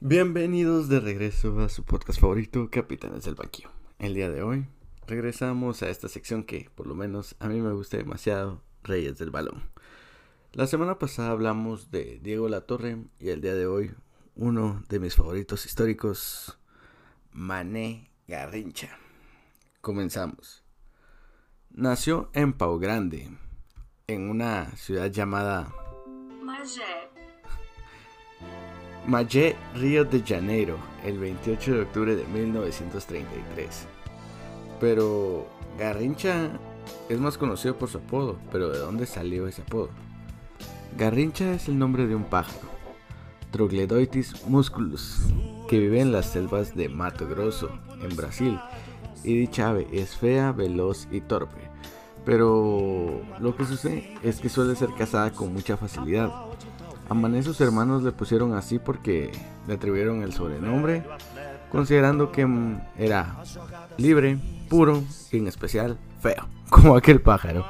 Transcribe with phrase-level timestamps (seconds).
[0.00, 3.70] Bienvenidos de regreso a su podcast favorito, Capitanes del Banquillo.
[3.98, 4.64] El día de hoy
[5.08, 9.32] regresamos a esta sección que, por lo menos, a mí me gusta demasiado, Reyes del
[9.32, 9.68] Balón.
[10.52, 13.92] La semana pasada hablamos de Diego Latorre y el día de hoy
[14.36, 16.60] uno de mis favoritos históricos,
[17.32, 18.96] Mané Garrincha.
[19.80, 20.62] Comenzamos.
[21.70, 23.36] Nació en Pau Grande,
[24.06, 25.74] en una ciudad llamada
[29.08, 33.86] Magé, Río de Janeiro, el 28 de octubre de 1933.
[34.80, 35.46] Pero
[35.78, 36.50] Garrincha
[37.08, 39.88] es más conocido por su apodo, pero ¿de dónde salió ese apodo?
[40.98, 42.68] Garrincha es el nombre de un pájaro,
[43.50, 45.22] Troglodytes musculus,
[45.70, 47.70] que vive en las selvas de Mato Grosso,
[48.02, 48.60] en Brasil,
[49.24, 51.70] y dicha ave es fea, veloz y torpe.
[52.26, 56.47] Pero lo que sucede es que suele ser cazada con mucha facilidad.
[57.08, 59.32] A sus hermanos le pusieron así porque
[59.66, 61.04] le atribuyeron el sobrenombre,
[61.70, 63.36] considerando que mm, era
[63.96, 67.64] libre, puro y en especial feo, como aquel pájaro.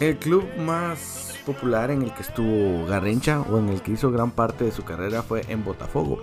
[0.00, 4.32] El club más popular en el que estuvo Garrincha o en el que hizo gran
[4.32, 6.20] parte de su carrera fue en Botafogo.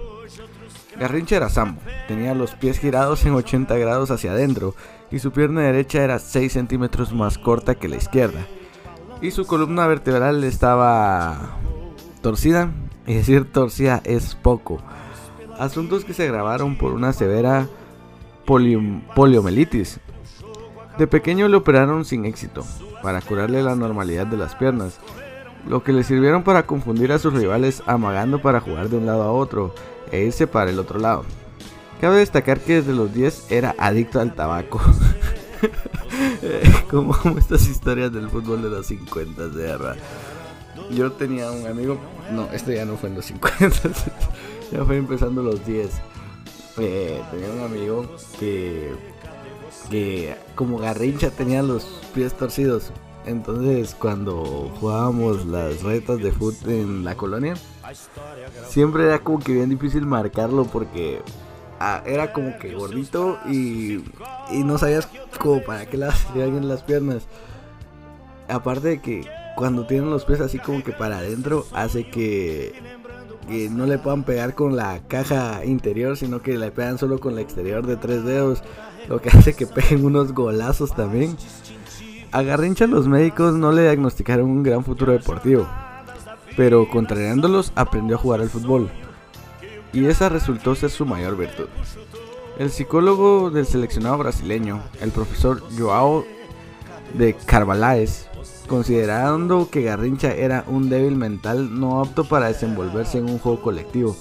[1.00, 4.76] Garrincha era sambo, tenía los pies girados en 80 grados hacia adentro
[5.12, 8.46] y su pierna derecha era 6 centímetros más corta que la izquierda.
[9.22, 11.58] Y su columna vertebral estaba
[12.22, 12.72] torcida,
[13.08, 14.80] y decir torcida es poco.
[15.58, 17.68] Asuntos que se agravaron por una severa
[18.46, 20.00] polio- poliomielitis.
[20.98, 22.64] De pequeño le operaron sin éxito,
[23.02, 25.00] para curarle la normalidad de las piernas,
[25.68, 29.24] lo que le sirvieron para confundir a sus rivales amagando para jugar de un lado
[29.24, 29.74] a otro
[30.12, 31.24] e irse para el otro lado.
[32.00, 34.80] Cabe destacar que desde los 10 era adicto al tabaco.
[36.90, 39.96] como, estas historias del fútbol de los 50 de verdad.
[40.92, 41.98] Yo tenía un amigo,
[42.32, 43.68] no, este ya no fue en los 50,
[44.72, 45.90] ya fue empezando los 10.
[46.78, 48.94] Eh, tenía un amigo que,
[49.90, 52.92] que como Garrincha tenía los pies torcidos.
[53.26, 57.56] Entonces cuando jugábamos las retas de fútbol en la colonia,
[58.68, 61.22] siempre era como que bien difícil marcarlo porque
[61.80, 64.04] ah, era como que gordito y,
[64.52, 65.08] y no sabías
[65.40, 67.28] como para qué le hacían las piernas.
[68.48, 72.74] Aparte de que cuando tienen los pies así como que para adentro hace que,
[73.48, 77.36] que no le puedan pegar con la caja interior, sino que le pegan solo con
[77.36, 78.64] la exterior de tres dedos,
[79.08, 81.38] lo que hace que peguen unos golazos también.
[82.32, 85.68] A Garrincha los médicos no le diagnosticaron un gran futuro deportivo,
[86.58, 88.90] pero contrariándolos aprendió a jugar al fútbol,
[89.96, 91.68] y esa resultó ser su mayor virtud.
[92.60, 96.26] El psicólogo del seleccionado brasileño, el profesor Joao
[97.14, 98.28] de Carvalhaes,
[98.68, 104.18] considerando que Garrincha era un débil mental no apto para desenvolverse en un juego colectivo.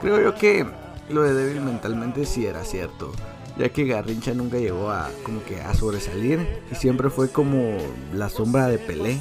[0.00, 0.64] Creo yo que
[1.08, 3.10] lo de débil mentalmente sí era cierto,
[3.58, 7.76] ya que Garrincha nunca llegó a como que a sobresalir y siempre fue como
[8.14, 9.18] la sombra de Pelé,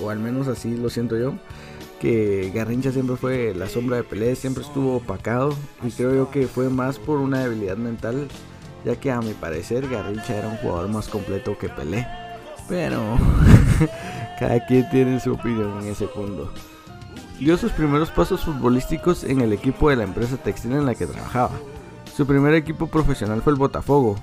[0.00, 1.34] o al menos así lo siento yo,
[2.00, 6.48] que Garrincha siempre fue la sombra de Pelé, siempre estuvo opacado y creo yo que
[6.48, 8.26] fue más por una debilidad mental,
[8.84, 12.06] ya que a mi parecer Garrincha era un jugador más completo que Pelé.
[12.68, 13.00] Pero
[14.40, 16.50] cada quien tiene su opinión en ese punto.
[17.38, 21.06] Dio sus primeros pasos futbolísticos en el equipo de la empresa textil en la que
[21.06, 21.52] trabajaba.
[22.16, 24.16] Su primer equipo profesional fue el Botafogo,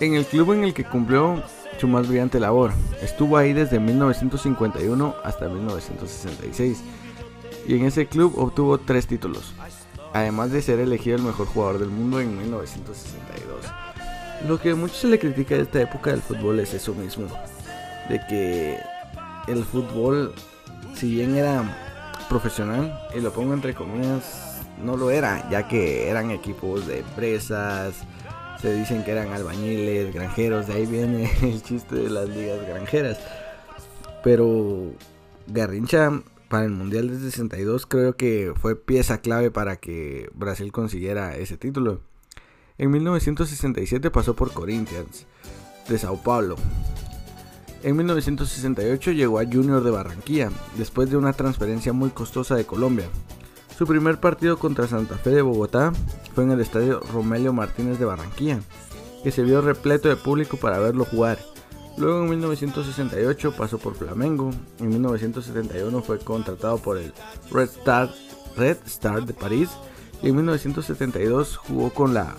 [0.00, 1.42] en el club en el que cumplió
[1.78, 2.72] su más brillante labor.
[3.02, 6.82] Estuvo ahí desde 1951 hasta 1966
[7.66, 9.54] y en ese club obtuvo tres títulos,
[10.12, 13.66] además de ser elegido el mejor jugador del mundo en 1962.
[14.46, 17.26] Lo que mucho se le critica de esta época del fútbol es eso mismo,
[18.08, 18.78] de que
[19.48, 20.32] el fútbol,
[20.94, 21.64] si bien era
[22.28, 27.96] profesional, y lo pongo entre comillas, no lo era, ya que eran equipos de empresas,
[28.60, 33.18] se dicen que eran albañiles, granjeros, de ahí viene el chiste de las ligas granjeras.
[34.22, 34.92] Pero
[35.46, 41.36] Garrincha para el Mundial de 62 creo que fue pieza clave para que Brasil consiguiera
[41.36, 42.00] ese título.
[42.78, 45.26] En 1967 pasó por Corinthians
[45.88, 46.56] de Sao Paulo.
[47.82, 53.06] En 1968 llegó a Junior de Barranquilla, después de una transferencia muy costosa de Colombia.
[53.78, 55.92] Su primer partido contra Santa Fe de Bogotá
[56.34, 58.58] fue en el estadio Romelio Martínez de Barranquilla,
[59.22, 61.38] que se vio repleto de público para verlo jugar.
[61.96, 67.12] Luego en 1968 pasó por Flamengo, en 1971 fue contratado por el
[67.52, 68.10] Red Star,
[68.56, 69.70] Red Star de París
[70.24, 72.34] y en 1972 jugó con la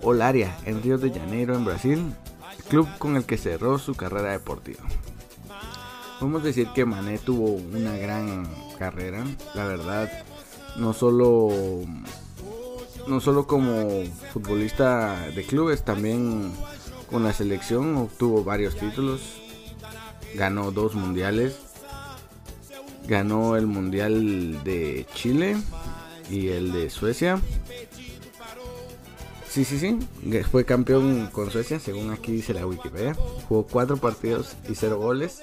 [0.00, 2.14] Olaria en Río de Janeiro en Brasil,
[2.68, 4.84] club con el que cerró su carrera deportiva.
[6.20, 8.46] Podemos decir que Mané tuvo una gran
[8.78, 9.24] carrera,
[9.54, 10.10] la verdad.
[10.76, 11.48] no solo
[13.08, 16.52] no solo como futbolista de clubes, también
[17.10, 19.40] con la selección obtuvo varios títulos,
[20.34, 21.56] ganó dos mundiales,
[23.08, 25.56] ganó el mundial de Chile
[26.28, 27.40] y el de Suecia.
[29.48, 29.98] Sí, sí, sí,
[30.50, 33.14] fue campeón con Suecia, según aquí dice la Wikipedia.
[33.48, 35.40] Jugó cuatro partidos y cero goles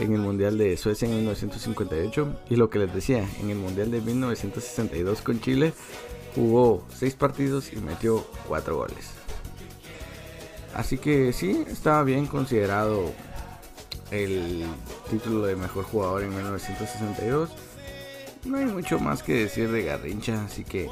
[0.00, 2.40] en el Mundial de Suecia en 1958.
[2.50, 5.72] Y lo que les decía, en el Mundial de 1962 con Chile
[6.34, 9.10] jugó 6 partidos y metió 4 goles.
[10.74, 13.12] Así que sí, estaba bien considerado
[14.10, 14.64] el
[15.10, 17.50] título de mejor jugador en 1962.
[18.44, 20.88] No hay mucho más que decir de Garrincha, así que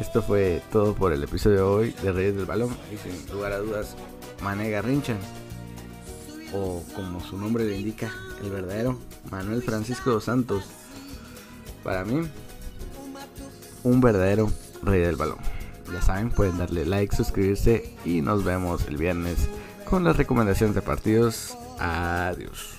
[0.00, 2.76] esto fue todo por el episodio de hoy de Reyes del Balón.
[2.92, 3.94] Y sin lugar a dudas,
[4.42, 5.16] Mané Garrincha,
[6.52, 8.12] o como su nombre le indica,
[8.42, 8.98] el verdadero
[9.30, 10.64] Manuel Francisco dos Santos.
[11.82, 12.28] Para mí,
[13.82, 14.50] un verdadero
[14.82, 15.38] rey del balón.
[15.92, 19.48] Ya saben, pueden darle like, suscribirse y nos vemos el viernes
[19.88, 21.56] con las recomendaciones de partidos.
[21.78, 22.74] Adiós.